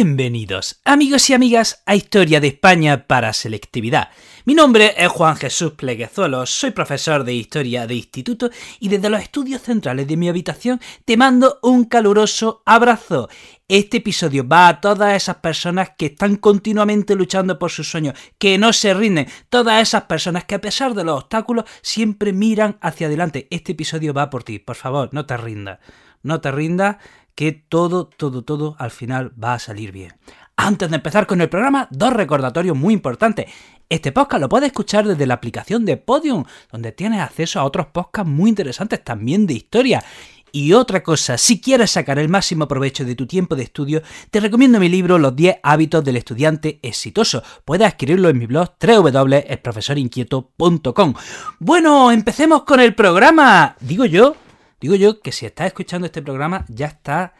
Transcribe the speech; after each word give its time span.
Bienvenidos, 0.00 0.80
amigos 0.84 1.28
y 1.28 1.34
amigas, 1.34 1.82
a 1.84 1.96
Historia 1.96 2.40
de 2.40 2.46
España 2.46 3.08
para 3.08 3.32
Selectividad. 3.32 4.10
Mi 4.44 4.54
nombre 4.54 4.94
es 4.96 5.08
Juan 5.08 5.34
Jesús 5.34 5.72
Pleguezuelos, 5.72 6.50
soy 6.50 6.70
profesor 6.70 7.24
de 7.24 7.34
Historia 7.34 7.84
de 7.84 7.96
Instituto 7.96 8.48
y 8.78 8.90
desde 8.90 9.10
los 9.10 9.20
estudios 9.20 9.60
centrales 9.62 10.06
de 10.06 10.16
mi 10.16 10.28
habitación 10.28 10.80
te 11.04 11.16
mando 11.16 11.58
un 11.64 11.82
caluroso 11.82 12.62
abrazo. 12.64 13.28
Este 13.66 13.96
episodio 13.96 14.46
va 14.46 14.68
a 14.68 14.80
todas 14.80 15.16
esas 15.16 15.38
personas 15.38 15.90
que 15.98 16.06
están 16.06 16.36
continuamente 16.36 17.16
luchando 17.16 17.58
por 17.58 17.72
sus 17.72 17.90
sueños, 17.90 18.14
que 18.38 18.56
no 18.56 18.72
se 18.72 18.94
rinden, 18.94 19.26
todas 19.48 19.82
esas 19.82 20.04
personas 20.04 20.44
que 20.44 20.54
a 20.54 20.60
pesar 20.60 20.94
de 20.94 21.02
los 21.02 21.22
obstáculos 21.22 21.64
siempre 21.82 22.32
miran 22.32 22.78
hacia 22.82 23.08
adelante. 23.08 23.48
Este 23.50 23.72
episodio 23.72 24.14
va 24.14 24.30
por 24.30 24.44
ti, 24.44 24.60
por 24.60 24.76
favor, 24.76 25.08
no 25.10 25.26
te 25.26 25.36
rindas, 25.36 25.80
no 26.22 26.40
te 26.40 26.52
rindas 26.52 26.98
que 27.38 27.52
todo, 27.52 28.08
todo, 28.08 28.42
todo 28.42 28.74
al 28.80 28.90
final 28.90 29.32
va 29.40 29.54
a 29.54 29.60
salir 29.60 29.92
bien. 29.92 30.14
Antes 30.56 30.90
de 30.90 30.96
empezar 30.96 31.28
con 31.28 31.40
el 31.40 31.48
programa, 31.48 31.86
dos 31.92 32.12
recordatorios 32.12 32.76
muy 32.76 32.92
importantes. 32.92 33.46
Este 33.88 34.10
podcast 34.10 34.40
lo 34.40 34.48
puedes 34.48 34.66
escuchar 34.66 35.06
desde 35.06 35.24
la 35.24 35.34
aplicación 35.34 35.84
de 35.84 35.98
Podium, 35.98 36.42
donde 36.72 36.90
tienes 36.90 37.20
acceso 37.20 37.60
a 37.60 37.64
otros 37.64 37.86
podcasts 37.92 38.28
muy 38.28 38.50
interesantes 38.50 39.04
también 39.04 39.46
de 39.46 39.54
historia. 39.54 40.02
Y 40.50 40.72
otra 40.72 41.04
cosa, 41.04 41.38
si 41.38 41.60
quieres 41.60 41.92
sacar 41.92 42.18
el 42.18 42.28
máximo 42.28 42.66
provecho 42.66 43.04
de 43.04 43.14
tu 43.14 43.28
tiempo 43.28 43.54
de 43.54 43.62
estudio, 43.62 44.02
te 44.32 44.40
recomiendo 44.40 44.80
mi 44.80 44.88
libro 44.88 45.16
Los 45.16 45.36
10 45.36 45.58
hábitos 45.62 46.04
del 46.04 46.16
estudiante 46.16 46.80
exitoso. 46.82 47.44
Puedes 47.64 47.86
adquirirlo 47.86 48.30
en 48.30 48.38
mi 48.38 48.46
blog 48.46 48.70
www.elprofesorinquieto.com. 48.84 51.14
Bueno, 51.60 52.10
empecemos 52.10 52.64
con 52.64 52.80
el 52.80 52.96
programa. 52.96 53.76
Digo 53.78 54.06
yo, 54.06 54.34
Digo 54.80 54.94
yo 54.94 55.20
que 55.20 55.32
si 55.32 55.46
estás 55.46 55.66
escuchando 55.66 56.06
este 56.06 56.22
programa 56.22 56.64
ya 56.68 56.86
está 56.86 57.34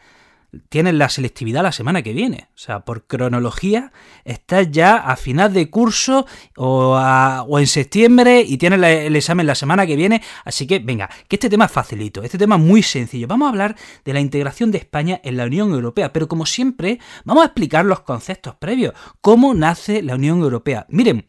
tienes 0.69 0.93
la 0.95 1.09
selectividad 1.09 1.63
la 1.63 1.71
semana 1.71 2.01
que 2.01 2.13
viene. 2.13 2.49
O 2.55 2.57
sea, 2.57 2.81
por 2.81 3.05
cronología, 3.05 3.91
estás 4.25 4.69
ya 4.71 4.95
a 4.95 5.15
final 5.15 5.53
de 5.53 5.69
curso 5.69 6.25
o, 6.57 7.59
en 7.59 7.67
septiembre 7.67 8.41
y 8.41 8.57
tienes 8.57 8.81
el 8.81 9.15
examen 9.15 9.47
la 9.47 9.55
semana 9.55 9.85
que 9.85 9.95
viene. 9.95 10.21
Así 10.45 10.65
que, 10.65 10.79
venga, 10.79 11.09
que 11.27 11.35
este 11.35 11.49
tema 11.49 11.65
es 11.65 11.71
facilito, 11.71 12.23
este 12.23 12.37
tema 12.37 12.55
es 12.55 12.61
muy 12.61 12.83
sencillo. 12.83 13.27
Vamos 13.27 13.47
a 13.47 13.49
hablar 13.49 13.75
de 14.03 14.13
la 14.13 14.19
integración 14.19 14.71
de 14.71 14.79
España 14.79 15.21
en 15.23 15.37
la 15.37 15.45
Unión 15.45 15.71
Europea, 15.71 16.11
pero 16.11 16.27
como 16.27 16.45
siempre, 16.45 16.99
vamos 17.25 17.43
a 17.43 17.47
explicar 17.47 17.85
los 17.85 18.01
conceptos 18.01 18.55
previos. 18.55 18.93
¿Cómo 19.21 19.53
nace 19.53 20.01
la 20.01 20.15
Unión 20.15 20.41
Europea? 20.41 20.85
Miren, 20.89 21.25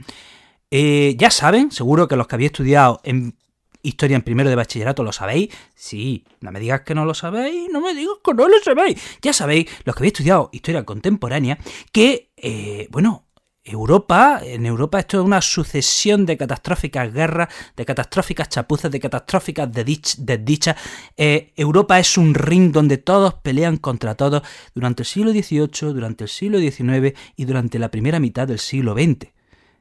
eh, 0.70 1.14
ya 1.19 1.30
saben, 1.30 1.70
seguro 1.70 2.08
que 2.08 2.17
los 2.17 2.27
que 2.27 2.36
habéis 2.36 2.52
estudiado 2.52 3.00
en 3.02 3.36
historia 3.83 4.17
en 4.17 4.23
primero 4.23 4.48
de 4.48 4.56
bachillerato, 4.56 5.03
¿lo 5.03 5.12
sabéis? 5.12 5.50
Sí, 5.75 6.25
no 6.41 6.53
me 6.53 6.61
digas 6.61 6.83
que 6.83 6.95
no 6.95 7.05
lo 7.05 7.14
sabéis, 7.14 7.69
no 7.70 7.81
me 7.81 7.95
digas 7.95 8.17
que 8.25 8.34
no 8.34 8.48
lo 8.48 8.59
sabéis. 8.62 9.00
Ya 9.23 9.33
sabéis, 9.33 9.67
los 9.84 9.95
que 9.95 10.00
habéis 10.00 10.12
estudiado 10.12 10.50
historia 10.53 10.84
contemporánea, 10.84 11.59
que, 11.92 12.33
eh, 12.36 12.89
bueno, 12.91 13.27
Europa, 13.62 14.41
en 14.42 14.64
Europa 14.64 14.98
esto 15.01 15.20
es 15.20 15.25
una 15.25 15.42
sucesión 15.42 16.25
de 16.25 16.36
catastróficas 16.36 17.12
guerras, 17.12 17.48
de 17.77 17.84
catastróficas 17.84 18.48
chapuzas, 18.48 18.91
de 18.91 19.01
catastróficas 19.01 19.69
desdichas. 19.70 20.77
Eh, 21.17 21.53
Europa 21.56 21.98
es 21.98 22.17
un 22.17 22.35
ring 22.35 22.73
donde 22.73 22.97
todos 22.97 23.35
pelean 23.35 23.77
contra 23.77 24.14
todos 24.14 24.42
durante 24.74 25.02
el 25.02 25.07
siglo 25.07 25.33
XVIII, 25.33 25.92
durante 25.92 26.24
el 26.24 26.30
siglo 26.30 26.58
XIX 26.58 27.18
y 27.36 27.45
durante 27.45 27.79
la 27.79 27.91
primera 27.91 28.18
mitad 28.18 28.48
del 28.48 28.58
siglo 28.58 28.95
XX. 28.95 29.29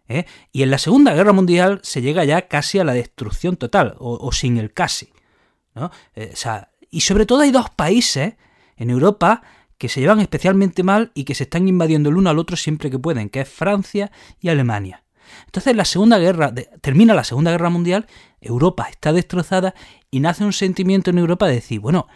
¿Eh? 0.10 0.26
Y 0.52 0.64
en 0.64 0.72
la 0.72 0.78
Segunda 0.78 1.14
Guerra 1.14 1.32
Mundial 1.32 1.80
se 1.84 2.02
llega 2.02 2.26
ya 2.26 2.48
casi 2.48 2.80
a 2.80 2.84
la 2.84 2.94
destrucción 2.94 3.56
total, 3.56 3.96
o, 4.00 4.32
sin 4.34 4.58
el 4.58 4.74
casi. 4.74 5.14
Eh, 6.16 6.34
y 6.90 7.02
sobre 7.02 7.26
todo 7.26 7.42
hay 7.42 7.52
dos 7.52 7.70
países 7.70 8.34
en 8.76 8.90
Europa 8.90 9.44
que 9.78 9.88
se 9.88 10.02
llevan 10.02 10.20
especialmente 10.20 10.84
mal 10.84 11.12
y 11.14 11.24
que 11.24 11.36
se 11.36 11.44
están 11.44 11.68
invadiendo 11.70 12.10
el 12.10 12.18
uno 12.18 12.30
al 12.30 12.40
otro 12.40 12.58
siempre 12.58 12.90
que 12.90 13.00
pueden, 13.00 13.30
que 13.30 13.42
es 13.42 13.50
Francia 13.50 14.12
y 14.42 14.50
Alemania. 14.50 15.04
Entonces 15.46 15.76
la 15.76 15.86
Segunda 15.86 16.18
Guerra, 16.18 16.54
termina 16.82 17.14
la 17.14 17.24
Segunda 17.24 17.52
Guerra 17.52 17.70
Mundial, 17.70 18.08
Europa 18.42 18.88
está 18.90 19.14
destrozada 19.14 19.74
y 20.12 20.20
nace 20.20 20.44
un 20.44 20.54
sentimiento 20.54 21.12
en 21.12 21.20
Europa 21.20 21.48
de 21.48 21.56
decir, 21.56 21.80
bueno, 21.80 22.08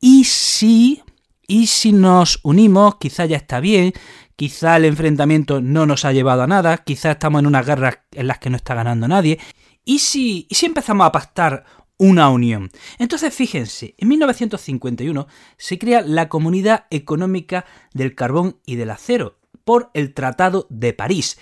¿y 0.00 0.24
si, 0.24 1.02
y 1.46 1.66
si 1.66 1.92
nos 1.92 2.40
unimos? 2.42 2.96
Quizá 2.96 3.26
ya 3.26 3.36
está 3.36 3.60
bien, 3.60 3.92
quizá 4.40 4.78
el 4.78 4.86
enfrentamiento 4.86 5.60
no 5.60 5.84
nos 5.84 6.06
ha 6.06 6.14
llevado 6.14 6.40
a 6.40 6.46
nada, 6.46 6.78
quizá 6.78 7.10
estamos 7.10 7.40
en 7.40 7.46
una 7.46 7.62
guerra 7.62 8.06
en 8.12 8.26
las 8.26 8.38
que 8.38 8.48
no 8.48 8.56
está 8.56 8.74
ganando 8.74 9.06
nadie. 9.06 9.38
¿Y 9.84 9.98
si, 9.98 10.46
si 10.50 10.64
empezamos 10.64 11.06
a 11.06 11.12
pactar 11.12 11.66
una 11.98 12.30
unión? 12.30 12.70
Entonces 12.98 13.34
fíjense, 13.34 13.94
en 13.98 14.08
1951 14.08 15.26
se 15.58 15.78
crea 15.78 16.00
la 16.00 16.30
Comunidad 16.30 16.86
Económica 16.88 17.66
del 17.92 18.14
Carbón 18.14 18.56
y 18.64 18.76
del 18.76 18.88
Acero 18.88 19.36
por 19.62 19.90
el 19.92 20.14
Tratado 20.14 20.66
de 20.70 20.94
París. 20.94 21.38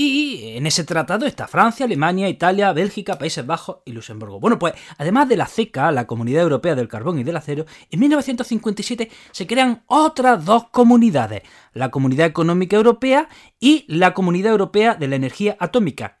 Y 0.00 0.56
en 0.56 0.64
ese 0.64 0.84
tratado 0.84 1.26
está 1.26 1.48
Francia, 1.48 1.84
Alemania, 1.84 2.28
Italia, 2.28 2.72
Bélgica, 2.72 3.18
Países 3.18 3.44
Bajos 3.44 3.78
y 3.84 3.90
Luxemburgo. 3.90 4.38
Bueno, 4.38 4.56
pues 4.56 4.74
además 4.96 5.28
de 5.28 5.36
la 5.36 5.46
CECA, 5.46 5.90
la 5.90 6.06
Comunidad 6.06 6.44
Europea 6.44 6.76
del 6.76 6.86
Carbón 6.86 7.18
y 7.18 7.24
del 7.24 7.36
Acero, 7.36 7.66
en 7.90 7.98
1957 7.98 9.10
se 9.32 9.46
crean 9.48 9.82
otras 9.88 10.44
dos 10.44 10.68
comunidades, 10.68 11.42
la 11.72 11.90
Comunidad 11.90 12.28
Económica 12.28 12.76
Europea 12.76 13.28
y 13.58 13.86
la 13.88 14.14
Comunidad 14.14 14.52
Europea 14.52 14.94
de 14.94 15.08
la 15.08 15.16
Energía 15.16 15.56
Atómica, 15.58 16.20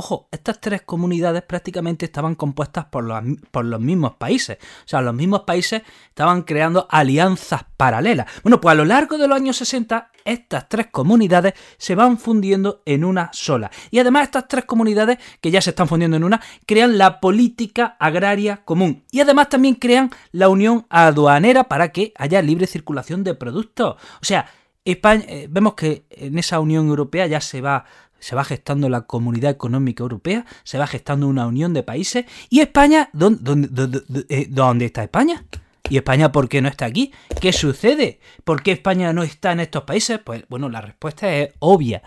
Ojo, 0.00 0.28
estas 0.30 0.60
tres 0.60 0.82
comunidades 0.82 1.42
prácticamente 1.42 2.04
estaban 2.04 2.36
compuestas 2.36 2.84
por 2.84 3.02
los, 3.02 3.80
mismos 3.80 4.14
países. 4.14 4.56
O 4.84 4.88
sea, 4.88 5.00
los 5.00 5.12
mismos 5.12 5.40
países 5.40 5.82
estaban 6.10 6.42
creando 6.42 6.86
alianzas 6.88 7.64
paralelas. 7.76 8.28
Bueno, 8.44 8.60
pues 8.60 8.74
a 8.74 8.76
lo 8.76 8.84
largo 8.84 9.18
de 9.18 9.26
los 9.26 9.36
años 9.36 9.56
60, 9.56 10.12
estas 10.24 10.68
tres 10.68 10.86
comunidades 10.92 11.54
se 11.78 11.96
van 11.96 12.16
fundiendo 12.16 12.80
en 12.86 13.04
una 13.04 13.30
sola. 13.32 13.72
Y 13.90 13.98
además 13.98 14.26
estas 14.26 14.46
tres 14.46 14.66
comunidades, 14.66 15.18
que 15.40 15.50
ya 15.50 15.60
se 15.60 15.70
están 15.70 15.88
fundiendo 15.88 16.16
en 16.16 16.22
una, 16.22 16.40
crean 16.64 16.96
la 16.96 17.18
política 17.18 17.96
agraria 17.98 18.64
común. 18.64 19.02
Y 19.10 19.18
además 19.18 19.48
también 19.48 19.74
crean 19.74 20.10
la 20.30 20.48
unión 20.48 20.86
aduanera 20.90 21.64
para 21.64 21.90
que 21.90 22.12
haya 22.16 22.40
libre 22.40 22.68
circulación 22.68 23.24
de 23.24 23.34
productos. 23.34 23.96
O 24.22 24.24
sea, 24.24 24.48
España, 24.92 25.24
eh, 25.28 25.48
vemos 25.50 25.74
que 25.74 26.06
en 26.08 26.38
esa 26.38 26.60
Unión 26.60 26.88
Europea 26.88 27.26
ya 27.26 27.40
se 27.40 27.60
va 27.60 27.84
se 28.18 28.36
va 28.36 28.44
gestando 28.44 28.88
la 28.88 29.02
Comunidad 29.02 29.50
Económica 29.50 30.02
Europea, 30.02 30.44
se 30.64 30.78
va 30.78 30.86
gestando 30.86 31.28
una 31.28 31.46
unión 31.46 31.72
de 31.74 31.82
países. 31.82 32.26
¿Y 32.50 32.60
España? 32.60 33.10
¿Dónde, 33.12 34.00
eh, 34.28 34.48
está 34.80 35.02
España? 35.02 35.44
¿Y 35.90 35.96
España 35.96 36.32
por 36.32 36.48
qué 36.48 36.60
no 36.60 36.68
está 36.68 36.86
aquí? 36.86 37.12
¿Qué 37.40 37.52
sucede? 37.52 38.20
¿Por 38.44 38.62
qué 38.62 38.72
España 38.72 39.12
no 39.12 39.22
está 39.22 39.52
en 39.52 39.60
estos 39.60 39.84
países? 39.84 40.18
Pues 40.18 40.44
bueno, 40.48 40.68
la 40.68 40.80
respuesta 40.80 41.32
es 41.34 41.54
obvia. 41.60 42.02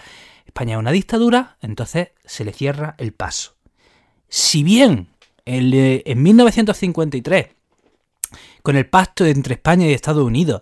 España 0.46 0.74
es 0.74 0.80
una 0.80 0.92
dictadura, 0.92 1.58
entonces 1.62 2.10
se 2.26 2.44
le 2.44 2.54
cierra 2.54 2.96
el 2.98 3.14
paso. 3.14 3.56
Si 4.28 4.64
bien 4.64 5.08
en 5.46 6.24
1953, 6.24 7.48
con 8.62 8.76
el 8.76 8.88
pacto 8.88 9.26
entre 9.26 9.56
España 9.56 9.88
y 9.88 9.94
Estados 9.94 10.24
Unidos, 10.24 10.62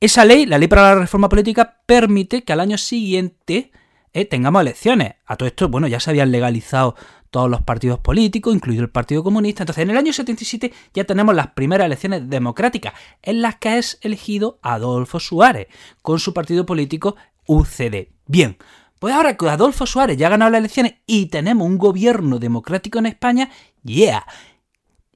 esa 0.00 0.24
ley, 0.24 0.46
la 0.46 0.58
Ley 0.58 0.68
para 0.68 0.82
la 0.82 1.00
Reforma 1.00 1.28
Política, 1.28 1.80
permite 1.86 2.42
que 2.42 2.52
al 2.52 2.60
año 2.60 2.78
siguiente 2.78 3.72
eh, 4.12 4.24
tengamos 4.24 4.62
elecciones. 4.62 5.14
A 5.26 5.36
todo 5.36 5.46
esto, 5.46 5.68
bueno, 5.68 5.86
ya 5.86 6.00
se 6.00 6.10
habían 6.10 6.30
legalizado 6.30 6.96
todos 7.30 7.48
los 7.48 7.62
partidos 7.62 8.00
políticos, 8.00 8.54
incluido 8.54 8.82
el 8.82 8.90
Partido 8.90 9.22
Comunista. 9.22 9.62
Entonces, 9.62 9.82
en 9.82 9.90
el 9.90 9.96
año 9.96 10.12
77 10.12 10.72
ya 10.92 11.04
tenemos 11.04 11.34
las 11.34 11.48
primeras 11.48 11.86
elecciones 11.86 12.28
democráticas, 12.28 12.94
en 13.22 13.40
las 13.40 13.56
que 13.56 13.78
es 13.78 13.98
elegido 14.02 14.58
Adolfo 14.62 15.20
Suárez, 15.20 15.68
con 16.02 16.18
su 16.18 16.34
partido 16.34 16.66
político 16.66 17.16
UCD. 17.46 18.08
Bien, 18.26 18.56
pues 18.98 19.14
ahora 19.14 19.36
que 19.36 19.48
Adolfo 19.48 19.86
Suárez 19.86 20.16
ya 20.16 20.26
ha 20.26 20.30
ganado 20.30 20.50
las 20.50 20.58
elecciones 20.58 20.94
y 21.06 21.26
tenemos 21.26 21.66
un 21.66 21.78
gobierno 21.78 22.38
democrático 22.38 22.98
en 22.98 23.06
España, 23.06 23.50
yeah, 23.82 24.26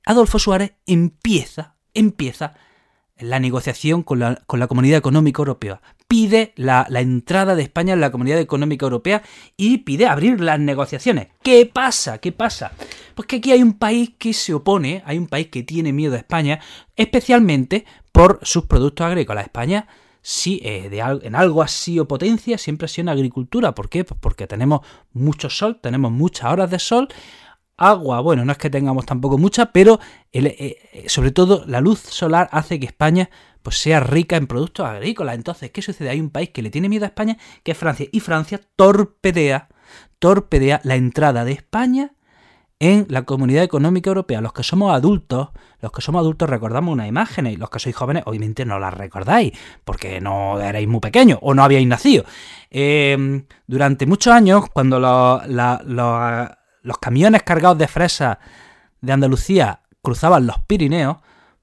Adolfo 0.07 0.39
Suárez 0.39 0.75
empieza, 0.87 1.77
empieza 1.95 2.55
la 3.19 3.39
negociación 3.39 4.03
con 4.03 4.19
la, 4.19 4.43
con 4.47 4.59
la 4.61 4.67
Comunidad 4.67 4.99
Económica 4.99 5.41
Europea. 5.41 5.81
Pide 6.09 6.53
la, 6.57 6.87
la, 6.89 7.01
entrada 7.01 7.55
de 7.55 7.63
España 7.63 7.95
en 7.95 8.01
la 8.01 8.11
Comunidad 8.11 8.41
Económica 8.41 8.85
Europea 8.87 9.23
y 9.57 9.79
pide 9.79 10.07
abrir 10.07 10.41
las 10.41 10.59
negociaciones. 10.59 11.29
¿Qué 11.43 11.67
pasa? 11.73 12.19
¿Qué 12.19 12.33
pasa? 12.33 12.73
Pues 13.15 13.27
que 13.27 13.37
aquí 13.37 13.53
hay 13.53 13.63
un 13.63 13.75
país 13.75 14.13
que 14.19 14.33
se 14.33 14.55
opone, 14.55 15.03
hay 15.07 15.19
un 15.19 15.29
país 15.29 15.49
que 15.49 15.63
tiene 15.63 15.93
miedo 15.93 16.15
a 16.15 16.19
España, 16.19 16.61
especialmente 16.97 17.85
por 18.13 18.41
sus 18.43 18.65
productos 18.65 19.07
agrícolas. 19.07 19.45
España 19.45 19.87
sí, 20.21 20.61
eh, 20.65 20.89
de, 20.89 21.01
en 21.01 21.35
algo 21.35 21.63
así 21.63 21.99
o 21.99 22.09
potencia 22.09 22.59
siempre 22.59 22.87
ha 22.87 22.89
sido 22.89 23.03
en 23.03 23.09
agricultura. 23.11 23.75
¿Por 23.75 23.89
qué? 23.89 24.05
Pues 24.05 24.19
porque 24.21 24.47
tenemos 24.47 24.81
mucho 25.13 25.51
sol, 25.51 25.79
tenemos 25.81 26.11
muchas 26.11 26.51
horas 26.51 26.71
de 26.71 26.79
sol, 26.79 27.09
agua, 27.77 28.21
bueno, 28.21 28.45
no 28.45 28.53
es 28.53 28.59
que 28.59 28.71
tengamos 28.71 29.07
tampoco 29.07 29.39
mucha, 29.39 29.73
pero 29.73 29.99
eh, 30.33 30.77
eh, 30.93 31.05
sobre 31.09 31.31
todo 31.31 31.65
la 31.67 31.81
luz 31.81 32.01
solar 32.01 32.49
hace 32.53 32.79
que 32.79 32.87
España 32.87 33.31
pues 33.63 33.79
sea 33.79 34.01
rica 34.01 34.37
en 34.37 34.47
productos 34.47 34.87
agrícolas. 34.87 35.35
Entonces, 35.35 35.71
¿qué 35.71 35.81
sucede? 35.81 36.11
Hay 36.11 36.21
un 36.21 36.31
país 36.31 36.51
que 36.51 36.63
le 36.63 36.71
tiene 36.71 36.89
miedo 36.89 37.05
a 37.05 37.09
España, 37.09 37.39
que 37.63 37.73
es 37.73 37.79
Francia, 37.79 38.07
y 38.13 38.21
Francia 38.21 38.61
torpedea, 38.77 39.69
torpedea 40.19 40.81
la 40.85 40.97
entrada 40.97 41.47
de 41.47 41.53
España 41.53 42.13
en 42.79 43.07
la 43.09 43.23
Comunidad 43.23 43.65
Económica 43.65 44.11
Europea. 44.11 44.43
Los 44.43 44.53
que 44.53 44.63
somos 44.63 44.95
adultos, 44.95 45.49
los 45.81 45.93
que 45.93 46.03
somos 46.03 46.21
adultos 46.21 46.51
recordamos 46.51 46.93
una 46.93 47.07
imagen 47.07 47.47
y 47.47 47.57
los 47.57 47.71
que 47.71 47.79
sois 47.79 47.97
jóvenes 47.97 48.25
obviamente 48.27 48.67
no 48.67 48.79
las 48.79 48.93
recordáis, 48.93 49.53
porque 49.85 50.21
no 50.21 50.61
erais 50.61 50.87
muy 50.87 51.01
pequeños 51.01 51.39
o 51.41 51.55
no 51.55 51.65
habíais 51.65 51.87
nacido. 51.87 52.25
Eh, 52.71 53.47
durante 53.67 54.05
muchos 54.05 54.35
años, 54.35 54.67
cuando 54.75 55.01
los, 55.01 55.47
la, 55.49 56.59
los 56.85 56.99
camiones 56.99 57.43
cargados 57.43 57.79
de 57.79 57.89
fresas 57.89 58.39
de 59.01 59.13
Andalucía 59.13 59.81
cruzaban 60.03 60.47
los 60.47 60.59
Pirineos, 60.61 61.17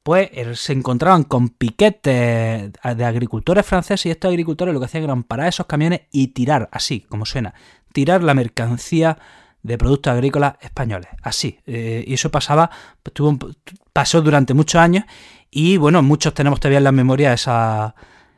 pues 0.04 0.30
eh, 0.34 0.56
se 0.56 0.74
encontraban 0.74 1.24
con 1.24 1.50
piquetes 1.50 2.74
de 2.74 3.06
agricultores 3.06 3.66
franceses 3.66 4.08
y 4.08 4.12
estos 4.12 4.30
agricultores 4.30 4.74
lo 4.74 4.80
que 4.80 4.88
hacían 4.88 5.04
era 5.04 5.16
parar 5.22 5.48
esos 5.48 5.68
camiones 5.68 6.02
y 6.12 6.30
tirar, 6.30 6.68
así 6.72 7.02
como 7.02 7.26
suena, 7.26 7.54
tirar 7.94 8.24
la 8.24 8.34
mercancía 8.34 9.18
de 9.62 9.78
productos 9.78 10.12
agrícolas 10.12 10.56
españoles, 10.60 11.10
así. 11.22 11.60
Eh, 11.68 12.04
y 12.08 12.16
eso 12.16 12.32
pasaba, 12.32 12.72
pues, 13.04 13.14
tuvo 13.14 13.38
pasó 13.94 14.22
durante 14.22 14.56
muchos 14.56 14.82
años 14.82 15.06
y 15.52 15.78
bueno, 15.78 16.02
muchos 16.02 16.34
tenemos 16.34 16.60
todavía 16.60 16.80
en 16.80 16.86
la 16.86 16.92
memoria 16.92 17.34
esa, 17.34 17.94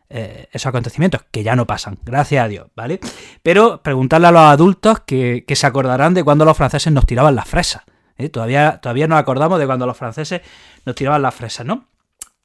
eh, 0.10 0.48
esos 0.52 0.68
acontecimientos, 0.68 1.22
que 1.32 1.44
ya 1.44 1.56
no 1.56 1.66
pasan, 1.66 1.98
gracias 2.04 2.46
a 2.46 2.48
Dios, 2.48 2.68
¿vale? 2.76 3.00
Pero 3.42 3.82
preguntarle 3.82 4.28
a 4.28 4.32
los 4.32 4.42
adultos 4.42 5.00
que, 5.00 5.46
se 5.48 5.68
acordarán 5.68 6.14
de 6.14 6.24
cuando 6.24 6.46
los 6.46 6.56
franceses 6.56 6.94
nos 6.94 7.06
tiraban 7.06 7.36
las 7.36 7.48
fresas. 7.48 7.84
¿eh? 8.18 8.30
Todavía, 8.30 8.80
todavía 8.82 9.08
nos 9.08 9.20
acordamos 9.20 9.60
de 9.60 9.66
cuando 9.66 9.86
los 9.86 9.98
franceses 9.98 10.42
nos 10.86 10.96
tiraban 10.96 11.22
las 11.22 11.34
fresas, 11.34 11.66
¿no? 11.66 11.88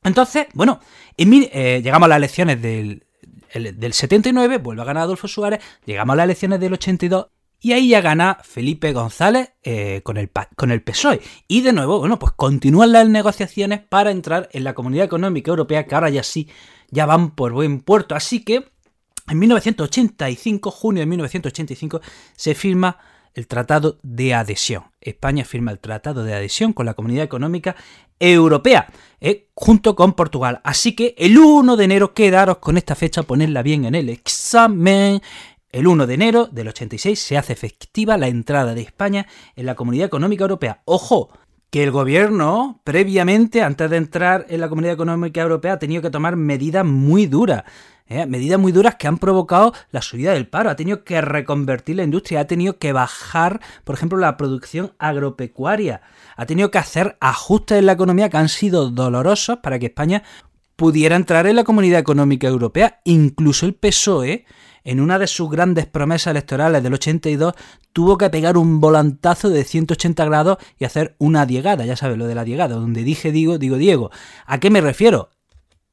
Entonces, 0.03 0.47
bueno, 0.55 0.81
eh, 1.17 1.81
llegamos 1.83 2.07
a 2.07 2.09
las 2.09 2.17
elecciones 2.17 2.63
del, 2.63 3.05
del 3.53 3.93
79, 3.93 4.59
vuelve 4.59 4.83
a 4.83 4.85
ganar 4.85 5.03
Adolfo 5.03 5.29
Suárez, 5.29 5.61
llegamos 5.85 6.15
a 6.15 6.17
las 6.17 6.25
elecciones 6.25 6.61
del 6.61 6.75
82 6.75 7.27
y 7.61 7.73
ahí 7.73 7.89
ya 7.89 8.01
gana 8.01 8.39
Felipe 8.43 8.93
González 8.93 9.53
con, 10.03 10.17
el, 10.17 10.31
con 10.57 10.71
el 10.71 10.83
PSOE. 10.83 11.21
Y 11.49 11.63
de 11.63 11.73
nuevo, 11.73 11.99
bueno, 11.99 12.19
pues 12.19 12.33
continúan 12.33 12.93
las 12.93 13.09
negociaciones 13.09 13.81
para 13.81 14.11
entrar 14.11 14.49
en 14.53 14.65
la 14.65 14.75
Comunidad 14.75 15.07
Económica 15.07 15.51
Europea, 15.51 15.87
que 15.87 15.95
ahora 15.95 16.11
ya 16.11 16.23
sí 16.23 16.49
ya 16.91 17.07
van 17.07 17.31
por 17.31 17.53
buen 17.53 17.81
puerto. 17.81 18.15
Así 18.15 18.45
que 18.45 18.65
en 19.29 19.39
1985, 19.39 20.71
junio 20.71 21.01
de 21.01 21.07
1985, 21.07 22.01
se 22.35 22.55
firma 22.55 22.99
el 23.35 23.47
Tratado 23.47 23.99
de 24.03 24.35
Adhesión. 24.35 24.85
España 25.01 25.45
firma 25.45 25.71
el 25.71 25.79
Tratado 25.79 26.25
de 26.25 26.35
Adhesión 26.35 26.73
con 26.73 26.87
la 26.87 26.95
Comunidad 26.95 27.25
Económica 27.25 27.77
Europea, 28.19 28.89
eh, 29.21 29.49
junto 29.55 29.95
con 29.95 30.15
Portugal. 30.15 30.61
Así 30.65 30.93
que 30.93 31.15
el 31.19 31.39
1 31.39 31.77
de 31.77 31.85
enero, 31.85 32.15
quedaros 32.15 32.59
con 32.59 32.77
esta 32.79 32.95
fecha, 32.95 33.23
ponerla 33.23 33.63
bien 33.63 33.85
en 33.85 33.95
el 33.95 34.09
examen. 34.09 35.21
El 35.70 35.87
1 35.87 36.06
de 36.06 36.15
enero 36.15 36.47
del 36.47 36.69
86 36.69 37.19
se 37.20 37.37
hace 37.37 37.53
efectiva 37.53 38.17
la 38.17 38.29
entrada 38.29 38.75
de 38.75 38.81
España 38.81 39.26
en 39.55 39.67
la 39.67 39.75
Comunidad 39.75 40.06
Económica 40.06 40.44
Europea. 40.44 40.81
Ojo, 40.87 41.29
que 41.69 41.85
el 41.85 41.91
gobierno, 41.91 42.81
previamente, 42.85 43.61
antes 43.61 43.91
de 43.91 43.99
entrar 43.99 44.47
en 44.49 44.62
la 44.62 44.70
Comunidad 44.70 44.94
Económica 44.94 45.43
Europea, 45.43 45.75
ha 45.75 45.79
tenido 45.79 46.00
que 46.00 46.09
tomar 46.09 46.37
medidas 46.37 46.87
muy 46.87 47.26
duras. 47.26 47.65
¿eh? 48.06 48.25
Medidas 48.25 48.59
muy 48.59 48.73
duras 48.73 48.94
que 48.94 49.09
han 49.09 49.19
provocado 49.19 49.75
la 49.91 50.00
subida 50.00 50.32
del 50.32 50.49
paro. 50.49 50.70
Ha 50.70 50.76
tenido 50.76 51.05
que 51.05 51.20
reconvertir 51.20 51.97
la 51.97 52.05
industria, 52.05 52.41
ha 52.41 52.47
tenido 52.47 52.79
que 52.79 52.94
bajar, 52.94 53.61
por 53.85 53.94
ejemplo, 53.94 54.17
la 54.17 54.38
producción 54.38 54.94
agropecuaria. 54.99 56.00
Ha 56.37 56.47
tenido 56.47 56.71
que 56.71 56.79
hacer 56.79 57.19
ajustes 57.21 57.79
en 57.79 57.85
la 57.87 57.93
economía 57.93 58.31
que 58.31 58.38
han 58.38 58.49
sido 58.49 58.88
dolorosos 58.88 59.59
para 59.59 59.79
que 59.79 59.87
España 59.87 60.23
pudiera 60.79 61.17
entrar 61.17 61.49
en 61.49 61.57
la 61.57 61.65
Comunidad 61.65 61.99
Económica 61.99 62.47
Europea. 62.47 63.01
Incluso 63.03 63.67
el 63.67 63.75
PSOE 63.75 64.47
en 64.85 65.01
una 65.01 65.19
de 65.19 65.27
sus 65.27 65.51
grandes 65.51 65.87
promesas 65.87 66.31
electorales 66.31 66.85
del 66.85 66.95
82, 66.95 67.53
tuvo 67.93 68.17
que 68.17 68.31
pegar 68.31 68.57
un 68.57 68.81
volantazo 68.81 69.51
de 69.51 69.65
180 69.65 70.25
grados 70.25 70.59
y 70.79 70.85
hacer 70.85 71.17
una 71.19 71.47
diegada, 71.47 71.85
ya 71.85 71.97
sabes 71.97 72.17
lo 72.17 72.29
de 72.29 72.37
la 72.37 72.45
diegada, 72.45 72.77
donde 72.77 73.03
dije 73.03 73.33
digo, 73.33 73.59
digo 73.59 73.77
Diego. 73.77 74.13
¿A 74.47 74.61
qué 74.61 74.71
me 74.71 74.81
refiero? 74.81 75.31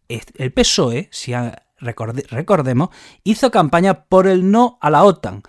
El 0.08 0.54
PSOE, 0.54 1.10
si 1.12 1.34
recordemos, 1.80 2.90
hizo 3.24 3.50
campaña 3.50 4.06
por 4.06 4.28
el 4.28 4.52
no 4.52 4.78
a 4.82 4.92
la 4.92 5.04
OTAN. 5.04 5.42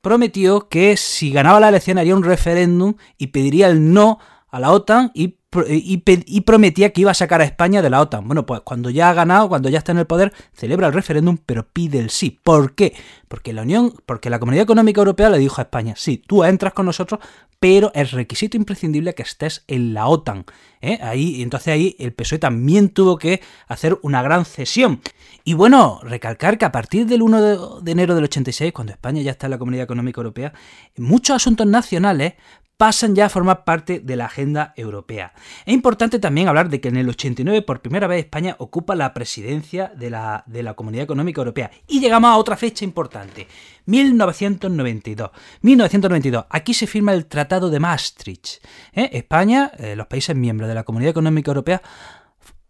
Prometió 0.00 0.68
que 0.68 0.96
si 0.96 1.32
ganaba 1.32 1.58
la 1.58 1.70
elección 1.70 1.98
haría 1.98 2.14
un 2.14 2.22
referéndum 2.22 2.94
y 3.18 3.26
pediría 3.26 3.66
el 3.66 3.92
no 3.92 4.20
a 4.48 4.60
la 4.60 4.70
OTAN 4.70 5.10
y 5.12 5.38
y, 5.68 6.40
prometía 6.42 6.90
que 6.90 7.00
iba 7.00 7.10
a 7.10 7.14
sacar 7.14 7.40
a 7.40 7.44
España 7.44 7.82
de 7.82 7.90
la 7.90 8.00
OTAN. 8.00 8.26
Bueno, 8.26 8.46
pues 8.46 8.60
cuando 8.60 8.90
ya 8.90 9.10
ha 9.10 9.14
ganado, 9.14 9.48
cuando 9.48 9.68
ya 9.68 9.78
está 9.78 9.92
en 9.92 9.98
el 9.98 10.06
poder, 10.06 10.32
celebra 10.52 10.88
el 10.88 10.92
referéndum, 10.92 11.38
pero 11.44 11.66
pide 11.66 11.98
el 11.98 12.10
sí. 12.10 12.38
¿Por 12.42 12.74
qué? 12.74 12.94
Porque 13.28 13.52
la 13.52 13.62
Unión, 13.62 13.94
porque 14.06 14.30
la 14.30 14.38
Comunidad 14.38 14.64
Económica 14.64 15.00
Europea 15.00 15.30
le 15.30 15.38
dijo 15.38 15.60
a 15.60 15.64
España, 15.64 15.94
sí, 15.96 16.22
tú 16.24 16.44
entras 16.44 16.72
con 16.72 16.86
nosotros, 16.86 17.20
pero 17.60 17.90
es 17.94 18.12
requisito 18.12 18.56
imprescindible 18.56 19.14
que 19.14 19.22
estés 19.22 19.64
en 19.66 19.94
la 19.94 20.06
OTAN. 20.06 20.44
¿eh? 20.80 20.98
Ahí, 21.02 21.42
entonces 21.42 21.68
ahí 21.68 21.96
el 21.98 22.12
PSOE 22.12 22.38
también 22.38 22.90
tuvo 22.90 23.18
que 23.18 23.40
hacer 23.66 23.98
una 24.02 24.22
gran 24.22 24.44
cesión. 24.44 25.00
Y 25.44 25.54
bueno, 25.54 26.00
recalcar 26.02 26.58
que 26.58 26.64
a 26.64 26.72
partir 26.72 27.06
del 27.06 27.22
1 27.22 27.42
de, 27.42 27.58
de 27.82 27.92
enero 27.92 28.14
del 28.14 28.24
86, 28.24 28.72
cuando 28.72 28.92
España 28.92 29.22
ya 29.22 29.30
está 29.30 29.46
en 29.46 29.52
la 29.52 29.58
Comunidad 29.58 29.84
Económica 29.84 30.20
Europea, 30.20 30.52
muchos 30.96 31.36
asuntos 31.36 31.66
nacionales 31.66 32.34
pasan 32.76 33.14
ya 33.14 33.26
a 33.26 33.28
formar 33.30 33.64
parte 33.64 34.00
de 34.00 34.16
la 34.16 34.26
agenda 34.26 34.74
europea. 34.76 35.32
Es 35.64 35.72
importante 35.72 36.18
también 36.18 36.48
hablar 36.48 36.68
de 36.68 36.80
que 36.80 36.88
en 36.88 36.96
el 36.96 37.08
89 37.08 37.62
por 37.62 37.80
primera 37.80 38.06
vez 38.06 38.24
España 38.24 38.56
ocupa 38.58 38.94
la 38.94 39.14
presidencia 39.14 39.92
de 39.96 40.10
la, 40.10 40.44
de 40.46 40.62
la 40.62 40.74
Comunidad 40.74 41.04
Económica 41.04 41.40
Europea. 41.40 41.70
Y 41.86 42.00
llegamos 42.00 42.30
a 42.30 42.36
otra 42.36 42.56
fecha 42.56 42.84
importante, 42.84 43.46
1992. 43.86 45.30
1992, 45.62 46.44
aquí 46.50 46.74
se 46.74 46.86
firma 46.86 47.14
el 47.14 47.26
Tratado 47.26 47.70
de 47.70 47.80
Maastricht. 47.80 48.62
¿eh? 48.92 49.10
España, 49.12 49.72
eh, 49.78 49.96
los 49.96 50.06
países 50.06 50.36
miembros 50.36 50.68
de 50.68 50.74
la 50.74 50.84
Comunidad 50.84 51.10
Económica 51.10 51.50
Europea, 51.50 51.82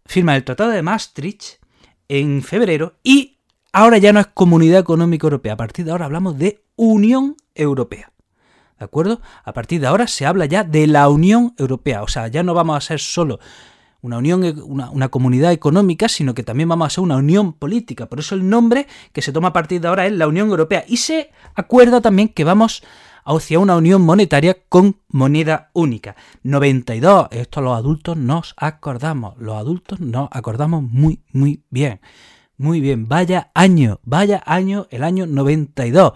firman 0.05 0.35
el 0.35 0.45
Tratado 0.45 0.71
de 0.71 0.81
Maastricht 0.81 1.61
en 2.07 2.41
febrero 2.41 2.95
y 3.03 3.39
ahora 3.73 3.97
ya 3.97 4.13
no 4.13 4.21
es 4.21 4.27
Comunidad 4.27 4.79
Económica 4.79 5.27
Europea, 5.27 5.53
a 5.53 5.57
partir 5.57 5.83
de 5.83 5.91
ahora 5.91 6.05
hablamos 6.05 6.37
de 6.37 6.63
Unión 6.77 7.35
Europea. 7.53 8.11
¿De 8.79 8.85
acuerdo? 8.85 9.21
A 9.43 9.53
partir 9.53 9.81
de 9.81 9.87
ahora 9.87 10.07
se 10.07 10.25
habla 10.25 10.45
ya 10.45 10.63
de 10.63 10.87
la 10.87 11.09
Unión 11.09 11.53
Europea. 11.57 12.03
O 12.03 12.07
sea, 12.07 12.27
ya 12.27 12.43
no 12.43 12.53
vamos 12.53 12.77
a 12.77 12.81
ser 12.81 12.99
solo 12.99 13.39
una 14.01 14.17
unión, 14.17 14.43
una, 14.65 15.09
comunidad 15.09 15.51
económica, 15.51 16.07
sino 16.07 16.33
que 16.33 16.43
también 16.43 16.69
vamos 16.69 16.87
a 16.87 16.89
ser 16.89 17.03
una 17.03 17.17
unión 17.17 17.53
política. 17.53 18.07
Por 18.07 18.19
eso 18.19 18.35
el 18.35 18.47
nombre 18.47 18.87
que 19.11 19.21
se 19.21 19.31
toma 19.31 19.49
a 19.49 19.53
partir 19.53 19.81
de 19.81 19.87
ahora 19.87 20.05
es 20.05 20.13
la 20.13 20.27
Unión 20.27 20.49
Europea. 20.49 20.85
Y 20.87 20.97
se 20.97 21.31
acuerda 21.55 22.01
también 22.01 22.29
que 22.29 22.43
vamos 22.43 22.83
hacia 23.25 23.59
una 23.59 23.75
unión 23.75 24.01
monetaria 24.03 24.57
con 24.69 24.97
moneda 25.09 25.69
única. 25.73 26.15
92, 26.43 27.27
esto 27.31 27.61
los 27.61 27.77
adultos 27.77 28.15
nos 28.15 28.53
acordamos, 28.55 29.35
los 29.37 29.55
adultos 29.55 29.99
nos 29.99 30.29
acordamos 30.31 30.83
muy, 30.83 31.21
muy 31.33 31.63
bien. 31.69 31.99
muy 32.57 32.79
bien, 32.79 33.07
vaya 33.07 33.51
año, 33.53 33.99
vaya 34.03 34.41
año, 34.45 34.87
el 34.89 35.03
año 35.03 35.27
92. 35.27 36.13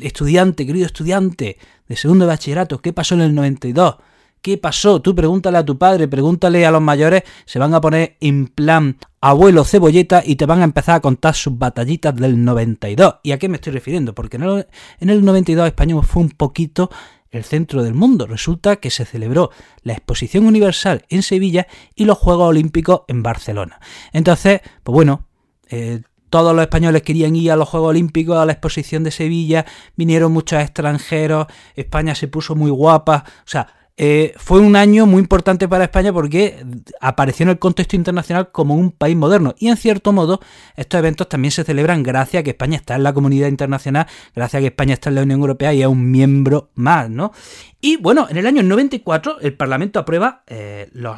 Estudiante, 0.00 0.66
querido 0.66 0.86
estudiante 0.86 1.58
de 1.88 1.96
segundo 1.96 2.26
bachillerato, 2.26 2.80
¿qué 2.80 2.92
pasó 2.92 3.14
en 3.14 3.22
el 3.22 3.34
92? 3.34 3.96
¿Qué 4.42 4.58
pasó? 4.58 5.00
Tú 5.00 5.14
pregúntale 5.14 5.58
a 5.58 5.64
tu 5.64 5.78
padre, 5.78 6.08
pregúntale 6.08 6.66
a 6.66 6.70
los 6.72 6.82
mayores, 6.82 7.22
se 7.44 7.60
van 7.60 7.74
a 7.74 7.80
poner 7.80 8.16
en 8.20 8.48
plan 8.48 8.98
abuelo 9.20 9.64
cebolleta 9.64 10.22
y 10.26 10.34
te 10.34 10.46
van 10.46 10.60
a 10.60 10.64
empezar 10.64 10.96
a 10.96 11.00
contar 11.00 11.34
sus 11.34 11.56
batallitas 11.56 12.14
del 12.16 12.44
92. 12.44 13.16
¿Y 13.22 13.30
a 13.30 13.38
qué 13.38 13.48
me 13.48 13.56
estoy 13.56 13.72
refiriendo? 13.72 14.14
Porque 14.14 14.36
en 14.36 15.10
el 15.10 15.24
92 15.24 15.68
España 15.68 16.02
fue 16.02 16.22
un 16.22 16.30
poquito 16.30 16.90
el 17.30 17.44
centro 17.44 17.82
del 17.82 17.94
mundo. 17.94 18.26
Resulta 18.26 18.76
que 18.76 18.90
se 18.90 19.04
celebró 19.04 19.50
la 19.82 19.92
Exposición 19.92 20.44
Universal 20.44 21.04
en 21.08 21.22
Sevilla 21.22 21.66
y 21.94 22.04
los 22.04 22.18
Juegos 22.18 22.48
Olímpicos 22.48 23.02
en 23.06 23.22
Barcelona. 23.22 23.80
Entonces, 24.12 24.60
pues 24.82 24.92
bueno, 24.92 25.28
eh, 25.68 26.02
todos 26.32 26.56
los 26.56 26.62
españoles 26.62 27.02
querían 27.02 27.36
ir 27.36 27.52
a 27.52 27.56
los 27.56 27.68
Juegos 27.68 27.90
Olímpicos, 27.90 28.38
a 28.38 28.46
la 28.46 28.52
exposición 28.52 29.04
de 29.04 29.10
Sevilla, 29.10 29.66
vinieron 29.96 30.32
muchos 30.32 30.62
extranjeros, 30.62 31.46
España 31.76 32.14
se 32.14 32.26
puso 32.26 32.54
muy 32.54 32.70
guapa, 32.70 33.24
o 33.26 33.48
sea, 33.48 33.68
eh, 33.98 34.32
fue 34.38 34.60
un 34.60 34.74
año 34.74 35.04
muy 35.04 35.20
importante 35.20 35.68
para 35.68 35.84
España 35.84 36.10
porque 36.10 36.64
apareció 37.02 37.44
en 37.44 37.50
el 37.50 37.58
contexto 37.58 37.96
internacional 37.96 38.50
como 38.50 38.74
un 38.74 38.92
país 38.92 39.14
moderno. 39.14 39.54
Y 39.58 39.68
en 39.68 39.76
cierto 39.76 40.10
modo, 40.14 40.40
estos 40.74 40.98
eventos 40.98 41.28
también 41.28 41.52
se 41.52 41.64
celebran 41.64 42.02
gracias 42.02 42.40
a 42.40 42.44
que 42.44 42.50
España 42.50 42.78
está 42.78 42.94
en 42.94 43.02
la 43.02 43.12
comunidad 43.12 43.48
internacional, 43.48 44.06
gracias 44.34 44.58
a 44.58 44.62
que 44.62 44.68
España 44.68 44.94
está 44.94 45.10
en 45.10 45.16
la 45.16 45.22
Unión 45.24 45.40
Europea 45.40 45.74
y 45.74 45.82
es 45.82 45.86
un 45.86 46.10
miembro 46.10 46.70
más, 46.76 47.10
¿no? 47.10 47.32
Y 47.82 47.98
bueno, 47.98 48.26
en 48.30 48.38
el 48.38 48.46
año 48.46 48.62
94 48.62 49.40
el 49.40 49.54
Parlamento 49.54 49.98
aprueba 49.98 50.44
eh, 50.46 50.88
los, 50.94 51.14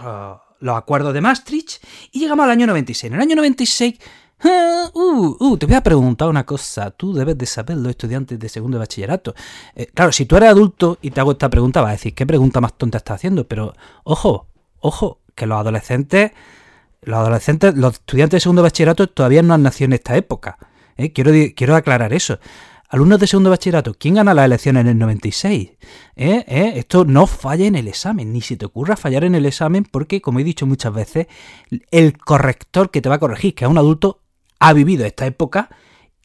los 0.59 0.77
acuerdos 0.77 1.15
de 1.15 1.21
Maastricht 1.21 1.85
y 2.11 2.19
llegamos 2.19 2.43
al 2.43 2.51
año 2.51 2.67
96. 2.67 3.13
En 3.13 3.15
el 3.15 3.23
año 3.23 3.37
96 3.37 3.95
Ah, 4.01 4.24
uh, 4.45 5.37
uh, 5.41 5.57
te 5.57 5.67
voy 5.67 5.75
a 5.75 5.83
preguntar 5.83 6.29
una 6.29 6.45
cosa. 6.45 6.91
Tú 6.91 7.13
debes 7.13 7.37
de 7.39 7.47
saber 7.47 7.77
los 7.77 7.91
estudiantes 7.91 8.39
de 8.39 8.49
segundo 8.49 8.77
de 8.77 8.81
bachillerato. 8.81 9.35
Eh, 9.75 9.87
claro, 9.87 10.13
si 10.13 10.27
tú 10.27 10.37
eres 10.37 10.51
adulto 10.51 10.99
y 11.03 11.11
te 11.11 11.21
hago 11.21 11.33
esta 11.33 11.49
pregunta, 11.49 11.81
vas 11.81 11.89
a 11.91 11.93
decir, 11.93 12.15
¿qué 12.15 12.27
pregunta 12.27 12.61
más 12.61 12.75
tonta 12.75 12.99
estás 12.99 13.17
haciendo? 13.17 13.47
Pero, 13.49 13.75
ojo, 14.05 14.49
ojo, 14.81 15.21
que 15.35 15.47
los 15.47 15.59
adolescentes, 15.59 16.33
los 17.03 17.19
adolescentes, 17.19 17.75
los 17.77 17.95
estudiantes 17.95 18.39
de 18.39 18.41
segundo 18.41 18.63
bachillerato 18.63 19.09
todavía 19.09 19.43
no 19.43 19.55
han 19.55 19.63
nacido 19.63 19.87
en 19.87 19.93
esta 19.95 20.17
época. 20.17 20.59
Eh, 20.97 21.13
quiero, 21.13 21.33
quiero 21.57 21.77
aclarar 21.77 22.13
eso. 22.13 22.39
Alumnos 22.95 23.19
de 23.19 23.27
segundo 23.27 23.51
bachillerato, 23.51 23.95
¿quién 23.95 24.15
gana 24.15 24.35
las 24.35 24.45
elecciones 24.45 24.83
en 24.83 24.89
el 24.89 24.99
96? 24.99 25.73
¿Eh? 26.15 26.45
¿Eh? 26.47 26.73
Esto 26.77 27.05
no 27.05 27.27
falla 27.27 27.67
en 27.67 27.75
el 27.75 27.89
examen, 27.89 28.33
ni 28.33 28.41
si 28.41 28.57
te 28.57 28.67
ocurra 28.67 28.97
fallar 28.97 29.25
en 29.25 29.35
el 29.35 29.47
examen, 29.47 29.85
porque, 29.85 30.21
como 30.21 30.39
he 30.39 30.45
dicho 30.45 30.65
muchas 30.65 30.95
veces, 30.95 31.27
el 31.91 32.17
corrector 32.17 32.93
que 32.93 33.01
te 33.01 33.09
va 33.09 33.17
a 33.17 33.19
corregir, 33.19 33.55
que 33.55 33.65
es 33.65 33.71
un 33.71 33.79
adulto, 33.79 34.21
ha 34.59 34.73
vivido 34.73 35.05
esta 35.05 35.27
época 35.27 35.71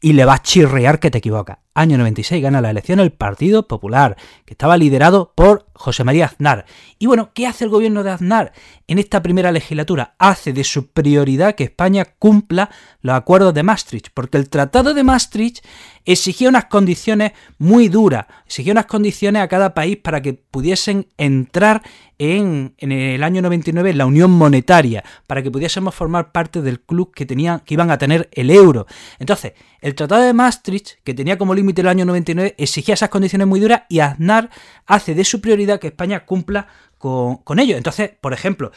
y 0.00 0.14
le 0.14 0.24
va 0.24 0.34
a 0.34 0.42
chirrear 0.42 0.98
que 0.98 1.10
te 1.10 1.18
equivocas. 1.18 1.58
Año 1.74 1.98
96 1.98 2.42
gana 2.42 2.60
la 2.60 2.70
elección 2.70 3.00
el 3.00 3.12
Partido 3.12 3.68
Popular, 3.68 4.16
que 4.44 4.54
estaba 4.54 4.76
liderado 4.76 5.32
por 5.34 5.66
José 5.72 6.04
María 6.04 6.26
Aznar. 6.26 6.66
Y 6.98 7.06
bueno, 7.06 7.30
¿qué 7.32 7.46
hace 7.46 7.64
el 7.64 7.70
gobierno 7.70 8.02
de 8.02 8.10
Aznar 8.10 8.52
en 8.86 8.98
esta 8.98 9.22
primera 9.22 9.52
legislatura? 9.52 10.14
Hace 10.18 10.52
de 10.52 10.64
su 10.64 10.88
prioridad 10.88 11.54
que 11.54 11.64
España 11.64 12.04
cumpla 12.18 12.70
los 13.02 13.14
acuerdos 13.14 13.54
de 13.54 13.62
Maastricht, 13.62 14.08
porque 14.12 14.38
el 14.38 14.48
Tratado 14.48 14.94
de 14.94 15.04
Maastricht 15.04 15.64
exigía 16.04 16.48
unas 16.48 16.66
condiciones 16.66 17.32
muy 17.58 17.88
duras, 17.88 18.26
exigía 18.46 18.72
unas 18.72 18.86
condiciones 18.86 19.42
a 19.42 19.48
cada 19.48 19.74
país 19.74 19.96
para 19.96 20.20
que 20.22 20.34
pudiesen 20.34 21.08
entrar 21.18 21.82
en, 22.20 22.74
el 22.78 23.22
año 23.22 23.40
99 23.40 23.90
en 23.90 23.98
la 23.98 24.04
Unión 24.04 24.30
Monetaria, 24.30 25.02
para 25.26 25.42
que 25.42 25.50
pudiésemos 25.50 25.94
formar 25.94 26.32
parte 26.32 26.60
del 26.60 26.80
club 26.80 27.14
que, 27.14 27.24
tenía, 27.24 27.62
que 27.64 27.72
iban 27.72 27.90
a 27.90 27.96
tener 27.96 28.28
el 28.32 28.50
euro. 28.50 28.86
Entonces, 29.18 29.54
el 29.80 29.94
Tratado 29.94 30.22
de 30.22 30.34
Maastricht, 30.34 31.02
que 31.02 31.14
tenía 31.14 31.38
como 31.38 31.54
límite 31.54 31.80
el 31.80 31.88
año 31.88 32.04
99, 32.04 32.56
exigía 32.58 32.92
esas 32.92 33.08
condiciones 33.08 33.46
muy 33.46 33.58
duras 33.58 33.84
y 33.88 34.00
Aznar 34.00 34.50
hace 34.84 35.14
de 35.14 35.24
su 35.24 35.40
prioridad 35.40 35.80
que 35.80 35.86
España 35.86 36.26
cumpla 36.26 36.68
con, 36.98 37.58
ello. 37.58 37.78
Entonces, 37.78 38.10
por 38.20 38.34
ejemplo, 38.34 38.70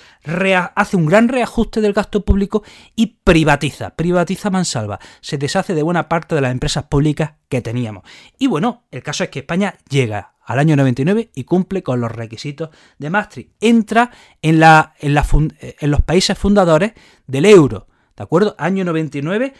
hace 0.75 0.95
un 0.95 1.05
gran 1.05 1.27
reajuste 1.27 1.81
del 1.81 1.91
gasto 1.91 2.23
público 2.23 2.63
y 2.95 3.17
privatiza, 3.25 3.89
privatiza 3.97 4.49
mansalva, 4.49 4.99
se 5.19 5.37
deshace 5.37 5.75
de 5.75 5.83
buena 5.83 6.07
parte 6.07 6.33
de 6.33 6.39
las 6.39 6.53
empresas 6.53 6.85
públicas 6.85 7.33
que 7.49 7.59
teníamos. 7.59 8.03
Y 8.39 8.47
bueno, 8.47 8.85
el 8.91 9.03
caso 9.03 9.25
es 9.25 9.29
que 9.29 9.39
España 9.39 9.75
llega 9.89 10.32
al 10.45 10.59
año 10.59 10.75
99 10.75 11.31
y 11.33 11.43
cumple 11.43 11.83
con 11.83 12.01
los 12.01 12.11
requisitos 12.11 12.69
de 12.97 13.09
Maastricht. 13.09 13.51
Entra 13.61 14.11
en, 14.41 14.59
la, 14.59 14.93
en, 14.99 15.17
en 15.59 15.91
los 15.91 16.01
países 16.01 16.37
fundadores 16.37 16.93
del 17.27 17.45
euro. 17.45 17.87
¿De 18.15 18.23
acuerdo? 18.23 18.55
Año 18.57 18.83
99 18.83 19.53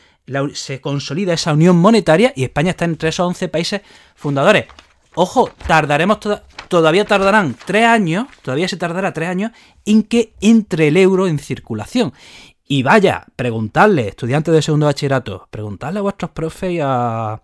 se 0.53 0.79
consolida 0.79 1.33
esa 1.33 1.53
unión 1.53 1.77
monetaria 1.77 2.33
y 2.35 2.43
España 2.43 2.71
está 2.71 2.85
entre 2.85 3.09
esos 3.09 3.27
11 3.27 3.49
países 3.49 3.81
fundadores. 4.15 4.65
Ojo, 5.15 5.49
tardaremos 5.67 6.19
todavía 6.67 7.05
tardarán 7.05 7.55
tres 7.65 7.85
años, 7.85 8.27
todavía 8.41 8.67
se 8.67 8.77
tardará 8.77 9.13
tres 9.13 9.29
años 9.29 9.51
en 9.85 10.03
que 10.03 10.33
entre 10.41 10.87
el 10.87 10.97
euro 10.97 11.27
en 11.27 11.37
circulación. 11.37 12.13
Y 12.65 12.81
vaya, 12.81 13.25
preguntarle, 13.35 14.07
estudiantes 14.07 14.53
de 14.53 14.61
segundo 14.61 14.87
bachillerato, 14.87 15.47
preguntarle 15.51 15.99
a 15.99 16.03
vuestros 16.03 16.31
profes 16.31 16.71
y 16.71 16.79
a, 16.81 17.41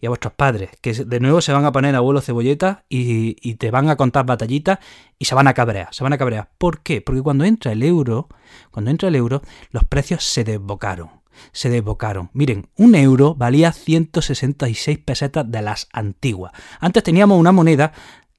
y 0.00 0.06
a 0.06 0.08
vuestros 0.08 0.34
padres, 0.34 0.70
que 0.80 0.92
de 0.92 1.20
nuevo 1.20 1.40
se 1.40 1.52
van 1.52 1.64
a 1.64 1.72
poner 1.72 1.94
abuelo 1.94 2.20
cebolleta 2.20 2.84
y, 2.88 3.36
y, 3.40 3.54
te 3.54 3.70
van 3.70 3.88
a 3.90 3.96
contar 3.96 4.26
batallitas 4.26 4.78
y 5.18 5.26
se 5.26 5.34
van 5.34 5.46
a 5.46 5.54
cabrear, 5.54 5.88
se 5.92 6.02
van 6.02 6.12
a 6.12 6.18
cabrear. 6.18 6.50
¿Por 6.58 6.80
qué? 6.80 7.00
Porque 7.00 7.22
cuando 7.22 7.44
entra 7.44 7.72
el 7.72 7.82
euro, 7.82 8.28
cuando 8.70 8.90
entra 8.90 9.08
el 9.08 9.16
euro, 9.16 9.42
los 9.70 9.84
precios 9.84 10.24
se 10.24 10.44
desbocaron 10.44 11.20
se 11.52 11.70
desbocaron. 11.70 12.30
Miren, 12.32 12.68
un 12.76 12.94
euro 12.94 13.34
valía 13.34 13.72
166 13.72 14.98
pesetas 14.98 15.50
de 15.50 15.62
las 15.62 15.88
antiguas. 15.92 16.52
Antes 16.80 17.02
teníamos 17.02 17.38
una 17.38 17.52
moneda 17.52 17.92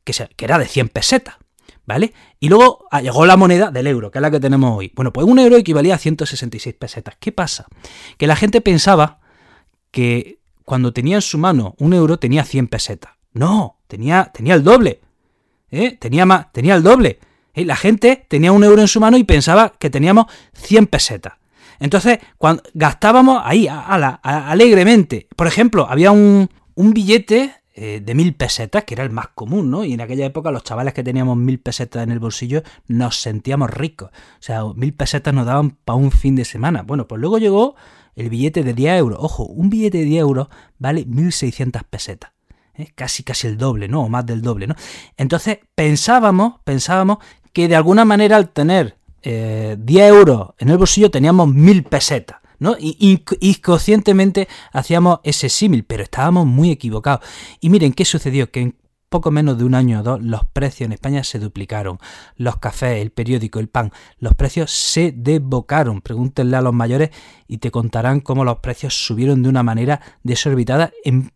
que, 0.04 0.14
era 0.38 0.58
de 0.58 0.66
100 0.66 0.90
pesetas. 0.90 1.36
¿Vale? 1.84 2.14
Y 2.40 2.48
luego 2.48 2.86
ah, 2.92 3.02
llegó 3.02 3.26
la 3.26 3.36
moneda 3.36 3.72
del 3.72 3.88
euro, 3.88 4.12
que 4.12 4.20
es 4.20 4.22
la 4.22 4.30
que 4.30 4.40
tenemos 4.40 4.78
hoy. 4.78 4.92
Bueno, 4.96 5.12
pues 5.12 5.26
un 5.26 5.40
euro 5.40 5.58
equivalía 5.58 5.96
a 5.96 5.98
166 5.98 6.76
pesetas. 6.76 7.18
¿Qué 7.20 7.32
pasa? 7.32 7.66
Que 8.18 8.28
la 8.28 8.36
gente 8.36 8.62
pensaba 8.62 9.20
que 9.90 10.41
cuando 10.66 10.94
tenía 10.94 11.16
en 11.16 11.22
su 11.22 11.38
mano 11.38 11.76
un 11.80 11.94
euro 11.94 12.18
tenía 12.18 12.44
100 12.44 12.68
pesetas. 12.68 13.14
No, 13.34 13.80
tenía, 13.88 14.32
tenía 14.34 14.56
el 14.56 14.64
doble. 14.64 15.02
¿eh? 15.70 15.98
Tenía, 16.00 16.26
más, 16.26 16.52
tenía 16.52 16.76
el 16.76 16.84
doble. 16.84 17.20
La 17.54 17.76
gente 17.76 18.26
tenía 18.28 18.52
un 18.52 18.64
euro 18.64 18.82
en 18.82 18.88
su 18.88 19.00
mano 19.00 19.18
y 19.18 19.24
pensaba 19.24 19.74
que 19.78 19.90
teníamos 19.90 20.26
100 20.54 20.88
pesetas. 20.88 21.34
Entonces, 21.80 22.20
cuando 22.38 22.62
gastábamos 22.74 23.42
ahí, 23.44 23.68
alegremente. 23.68 25.28
Por 25.36 25.48
ejemplo, 25.48 25.88
había 25.90 26.12
un, 26.12 26.48
billete 26.76 27.56
eh, 27.74 28.02
de 28.04 28.16
mil 28.16 28.36
pesetas, 28.36 28.84
que 28.84 28.94
era 28.94 29.04
el 29.04 29.10
más 29.10 29.30
común, 29.30 29.72
¿no? 29.72 29.84
Y 29.84 29.94
en 29.94 30.02
aquella 30.02 30.26
época 30.26 30.52
los 30.52 30.64
chavales 30.64 30.94
que 30.94 31.04
teníamos 31.04 31.38
mil 31.38 31.60
pesetas 31.60 32.04
en 32.04 32.12
el 32.12 32.20
bolsillo 32.20 32.62
nos 32.88 33.20
sentíamos 33.20 33.72
ricos. 33.72 34.12
O 34.12 34.42
sea, 34.42 34.64
mil 34.76 34.94
pesetas 34.94 35.34
nos 35.34 35.48
daban 35.48 35.72
para 35.72 35.96
un 35.96 36.12
fin 36.12 36.36
de 36.36 36.46
semana. 36.46 36.84
Bueno, 36.84 37.08
pues 37.08 37.20
luego 37.20 37.40
llegó 37.40 37.76
el 38.16 38.30
billete 38.30 38.64
de 38.64 38.74
10 38.74 39.00
euros. 39.00 39.20
Ojo, 39.22 39.46
un 39.46 39.70
billete 39.70 40.00
de 40.00 40.06
10 40.06 40.22
euros 40.22 40.48
vale 40.80 41.06
1.600 41.08 41.84
pesetas. 41.90 42.32
¿eh? 42.76 42.92
Casi, 42.96 43.24
casi 43.24 43.48
el 43.48 43.58
doble, 43.58 43.88
¿no? 43.88 44.04
O 44.04 44.10
más 44.10 44.26
del 44.26 44.42
doble, 44.42 44.68
¿no? 44.68 44.76
Entonces 45.18 45.60
pensábamos, 45.76 46.56
pensábamos 46.64 47.20
que 47.54 47.68
de 47.68 47.76
alguna 47.76 48.06
manera 48.06 48.38
al 48.38 48.50
tener 48.50 48.98
10 49.24 49.34
eh, 49.34 49.78
euros 50.08 50.50
en 50.58 50.70
el 50.70 50.78
bolsillo 50.78 51.12
teníamos 51.12 51.48
1000 51.54 51.84
pesetas. 51.84 52.38
¿no? 52.60 52.76
Y, 52.80 53.24
inconscientemente 53.40 54.48
hacíamos 54.72 55.20
ese 55.24 55.50
símil, 55.50 55.84
pero 55.84 56.04
estábamos 56.04 56.46
muy 56.46 56.70
equivocados. 56.70 57.22
Y 57.60 57.72
miren 57.72 57.92
qué 57.92 58.06
sucedió, 58.06 58.52
que 58.52 58.76
poco 59.12 59.30
menos 59.30 59.58
de 59.58 59.66
un 59.66 59.76
año 59.76 60.00
o 60.00 60.04
dos 60.04 60.24
los 60.24 60.46
precios 60.46 60.88
en 60.88 60.94
España 60.94 61.24
se 61.26 61.38
duplicaron. 61.38 62.00
Los 62.38 62.58
cafés, 62.58 63.02
el 63.02 63.12
periódico, 63.12 63.60
el 63.60 63.68
pan, 63.68 63.92
los 64.20 64.34
precios 64.36 64.72
se 64.72 65.12
desbocaron. 65.12 66.00
Pregúntenle 66.00 66.56
a 66.56 66.62
los 66.62 66.74
mayores 66.74 67.10
y 67.46 67.58
te 67.58 67.72
contarán 67.72 68.22
cómo 68.22 68.46
los 68.46 68.60
precios 68.60 69.06
subieron 69.06 69.44
de 69.44 69.50
una 69.50 69.64
manera 69.64 70.02
desorbitada 70.24 70.92
en 71.04 71.34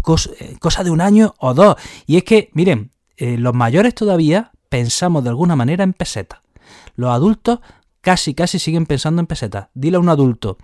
cosa 0.00 0.84
de 0.84 0.90
un 0.90 1.00
año 1.00 1.34
o 1.38 1.54
dos. 1.54 1.74
Y 2.06 2.18
es 2.18 2.24
que, 2.24 2.50
miren, 2.54 2.92
eh, 3.16 3.36
los 3.36 3.52
mayores 3.52 3.96
todavía 3.96 4.52
pensamos 4.68 5.24
de 5.24 5.30
alguna 5.30 5.56
manera 5.56 5.82
en 5.82 5.94
pesetas. 5.94 6.40
Los 6.94 7.10
adultos 7.10 7.58
casi, 8.00 8.32
casi 8.32 8.60
siguen 8.60 8.86
pensando 8.86 9.20
en 9.20 9.26
pesetas. 9.26 9.68
Dile 9.74 9.96
a 9.96 10.00
un 10.00 10.08
adulto 10.08 10.56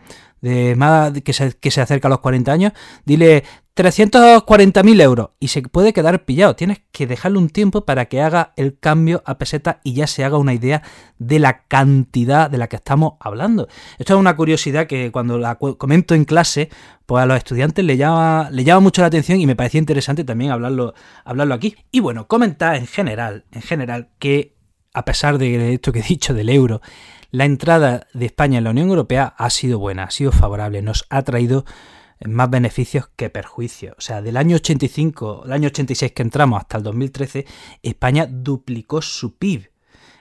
de 0.45 0.77
más 0.77 1.11
que 1.23 1.33
se, 1.33 1.55
que 1.55 1.71
se 1.71 1.81
acerca 1.81 2.09
a 2.09 2.11
los 2.11 2.21
40 2.21 2.53
años, 2.53 2.73
dile 3.07 3.45
340.000 3.75 5.01
euros 5.01 5.31
y 5.41 5.49
se 5.49 5.63
puede 5.63 5.95
quedar 5.95 6.27
pillado. 6.27 6.55
Tienes 6.55 6.83
que 6.93 7.07
dejarle 7.07 7.39
un 7.39 7.49
tiempo 7.49 7.87
para 7.87 8.05
que 8.05 8.21
haga 8.21 8.53
el 8.57 8.79
cambio 8.79 9.23
a 9.25 9.39
peseta 9.39 9.81
y 9.85 9.95
ya 9.95 10.07
se 10.07 10.23
haga 10.23 10.37
una 10.37 10.53
idea 10.53 10.83
de 11.19 11.39
la 11.39 11.63
cantidad 11.63 12.51
de 12.51 12.59
la 12.59 12.69
que 12.69 12.77
estamos 12.77 13.15
hablando. 13.21 13.69
Esto 13.99 14.13
es 14.13 14.21
una 14.21 14.37
curiosidad 14.37 14.87
que 14.87 15.11
cuando 15.11 15.39
la 15.39 15.55
comento 15.55 16.15
en 16.15 16.27
clase, 16.27 16.69
pues 17.07 17.23
a 17.23 17.27
los 17.27 17.39
estudiantes 17.39 17.83
le 17.83 17.97
llama, 17.97 18.51
le 18.53 18.65
llama 18.65 18.81
mucho 18.81 19.01
la 19.01 19.07
atención 19.07 19.41
y 19.41 19.47
me 19.47 19.57
parecía 19.57 19.79
interesante 19.79 20.25
también 20.25 20.51
hablarlo, 20.51 20.93
hablarlo 21.25 21.55
aquí. 21.55 21.75
Y 21.91 22.01
bueno, 22.01 22.29
comentar 22.29 22.77
en 22.77 22.87
general, 22.87 23.47
en 23.51 23.63
general, 23.63 24.11
que 24.19 24.57
a 24.93 25.07
pesar 25.07 25.39
de 25.39 25.73
esto 25.73 25.91
que 25.91 26.01
he 26.01 26.03
dicho 26.03 26.35
del 26.35 26.51
euro, 26.51 26.83
la 27.35 27.47
entrada 27.47 28.07
de 28.15 28.27
España 28.27 28.59
en 28.59 28.65
la 28.65 28.71
Unión 28.71 28.91
Europea 28.91 29.35
ha 29.37 29.51
sido 29.51 29.81
buena, 29.81 30.05
ha 30.05 30.11
sido 30.13 30.31
favorable, 30.31 30.83
nos 30.83 31.05
ha 31.11 31.21
traído 31.23 31.65
más 32.25 32.49
beneficios 32.49 33.11
que 33.17 33.29
perjuicios. 33.29 33.97
O 33.99 34.01
sea, 34.01 34.23
del 34.23 34.37
año 34.37 34.55
85, 34.55 35.41
del 35.43 35.53
año 35.53 35.67
86 35.67 36.13
que 36.13 36.23
entramos 36.23 36.61
hasta 36.61 36.77
el 36.77 36.85
2013, 36.85 37.45
España 37.83 38.29
duplicó 38.31 39.03
su 39.03 39.37
PIB. 39.37 39.73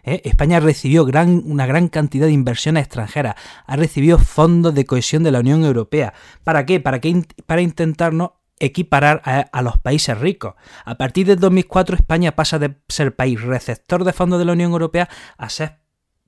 ¿eh? 0.04 0.22
España 0.26 0.60
recibió 0.60 1.04
una 1.04 1.68
gran 1.68 1.88
cantidad 1.88 2.26
de 2.26 2.32
inversiones 2.32 2.86
extranjeras, 2.86 3.36
ha 3.68 3.76
recibido 3.76 4.18
fondos 4.18 4.74
de 4.74 4.88
cohesión 4.88 5.22
de 5.22 5.32
la 5.34 5.42
Unión 5.42 5.64
Europea. 5.64 6.16
¿Para 6.44 6.66
qué? 6.66 6.80
Para, 6.80 7.00
que, 7.00 7.28
para 7.46 7.62
intentarnos 7.62 8.32
equiparar 8.58 9.22
a, 9.52 9.62
los 9.62 9.78
países 9.78 10.18
ricos. 10.18 10.56
A 10.84 10.96
partir 10.96 11.28
del 11.28 11.40
2004 11.40 11.96
España 11.96 12.32
pasa 12.32 12.58
de 12.58 12.76
ser 12.88 13.16
país 13.16 13.40
receptor 13.42 14.04
de 14.04 14.14
fondos 14.14 14.40
de 14.40 14.46
la 14.46 14.54
Unión 14.54 14.72
Europea 14.72 15.10
a 15.38 15.50
ser 15.50 15.83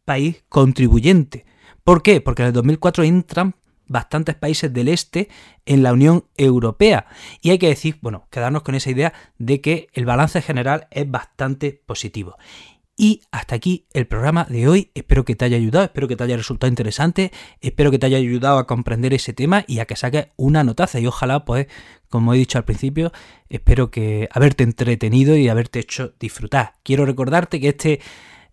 país 0.06 0.44
contribuyente. 0.50 1.46
¿Por 1.84 2.02
qué? 2.02 2.22
Porque 2.22 2.44
en 2.44 2.48
el 2.48 2.54
2004 2.54 3.04
entran 3.04 3.56
bastantes 3.88 4.36
países 4.36 4.74
del 4.74 4.88
este 4.88 5.30
en 5.66 5.84
la 5.84 5.94
Unión 5.94 6.26
Europea. 6.38 7.08
Y 7.42 7.52
hay 7.52 7.60
que 7.60 7.68
decir, 7.68 7.98
bueno, 8.02 8.28
quedarnos 8.32 8.64
con 8.64 8.76
esa 8.76 8.92
idea 8.92 9.14
de 9.38 9.62
que 9.62 9.88
el 9.94 10.06
balance 10.06 10.42
general 10.42 10.88
es 10.92 11.10
bastante 11.10 11.82
positivo. 11.86 12.38
Y 12.98 13.22
hasta 13.32 13.56
aquí 13.56 13.88
el 13.92 14.08
programa 14.08 14.46
de 14.46 14.70
hoy. 14.70 14.92
Espero 14.96 15.26
que 15.26 15.36
te 15.36 15.44
haya 15.44 15.58
ayudado, 15.58 15.86
espero 15.86 16.08
que 16.08 16.16
te 16.16 16.24
haya 16.24 16.38
resultado 16.38 16.70
interesante, 16.70 17.34
espero 17.60 17.92
que 17.92 18.00
te 18.00 18.06
haya 18.06 18.18
ayudado 18.18 18.58
a 18.58 18.68
comprender 18.68 19.14
ese 19.14 19.34
tema 19.34 19.66
y 19.68 19.80
a 19.80 19.86
que 19.86 19.98
saques 19.98 20.30
una 20.38 20.64
notaza. 20.64 21.02
Y 21.02 21.08
ojalá, 21.08 21.44
pues, 21.44 21.68
como 22.10 22.34
he 22.34 22.38
dicho 22.38 22.58
al 22.58 22.64
principio, 22.64 23.12
espero 23.50 23.92
que 23.92 24.30
haberte 24.32 24.64
entretenido 24.64 25.36
y 25.36 25.50
haberte 25.50 25.80
hecho 25.80 26.14
disfrutar. 26.20 26.76
Quiero 26.84 27.06
recordarte 27.06 27.60
que 27.60 27.70
este 27.70 28.00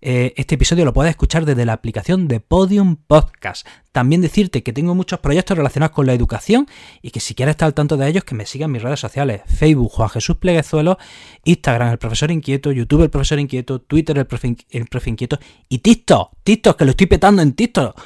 eh, 0.04 0.34
este 0.36 0.56
episodio 0.56 0.84
lo 0.84 0.92
puedes 0.92 1.10
escuchar 1.10 1.44
desde 1.44 1.64
la 1.64 1.74
aplicación 1.74 2.26
de 2.26 2.40
Podium 2.40 2.96
Podcast. 2.96 3.64
También 3.92 4.20
decirte 4.20 4.64
que 4.64 4.72
tengo 4.72 4.96
muchos 4.96 5.20
proyectos 5.20 5.56
relacionados 5.56 5.94
con 5.94 6.06
la 6.06 6.12
educación 6.12 6.66
y 7.02 7.12
que 7.12 7.20
si 7.20 7.36
quieres 7.36 7.52
estar 7.52 7.66
al 7.66 7.74
tanto 7.74 7.96
de 7.96 8.08
ellos, 8.08 8.24
que 8.24 8.34
me 8.34 8.44
sigan 8.44 8.72
mis 8.72 8.82
redes 8.82 8.98
sociales: 8.98 9.42
Facebook 9.46 9.92
Juan 9.92 10.08
Jesús 10.08 10.36
Pleguezuelo, 10.38 10.98
Instagram 11.44 11.92
El 11.92 11.98
Profesor 11.98 12.32
Inquieto, 12.32 12.72
YouTube 12.72 13.04
El 13.04 13.10
Profesor 13.10 13.38
Inquieto, 13.38 13.80
Twitter 13.80 14.18
el 14.18 14.26
Profe 14.26 15.08
Inquieto 15.08 15.38
y 15.68 15.78
TikTok, 15.78 16.32
TikTok, 16.42 16.76
que 16.76 16.84
lo 16.84 16.90
estoy 16.90 17.06
petando 17.06 17.40
en 17.40 17.52
TikTok. 17.52 18.00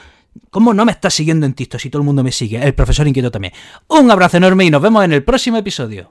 ¿Cómo 0.51 0.75
no 0.75 0.85
me 0.85 0.93
estás 0.93 1.15
siguiendo 1.15 1.47
en 1.47 1.55
TikTok 1.55 1.81
si 1.81 1.89
todo 1.89 2.03
el 2.03 2.07
mundo 2.07 2.23
me 2.23 2.31
sigue? 2.31 2.63
El 2.63 2.75
Profesor 2.75 3.09
Inquieto 3.09 3.31
también. 3.31 3.55
Un 3.89 4.11
abrazo 4.11 4.37
enorme 4.37 4.67
y 4.67 4.71
nos 4.71 4.83
vemos 4.83 5.03
en 5.03 5.15
el 5.15 5.25
próximo 5.25 5.57
episodio. 5.57 6.11